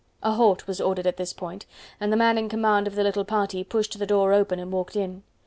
A 0.23 0.31
halt 0.31 0.65
was 0.65 0.81
ordered 0.81 1.05
at 1.05 1.17
this 1.17 1.31
point: 1.31 1.67
and 1.99 2.11
the 2.11 2.17
man 2.17 2.35
in 2.39 2.49
command 2.49 2.87
of 2.87 2.95
the 2.95 3.03
little 3.03 3.23
party 3.23 3.63
pushed 3.63 3.99
the 3.99 4.07
door 4.07 4.33
open 4.33 4.57
and 4.57 4.71
walked 4.71 4.95
in. 4.95 5.21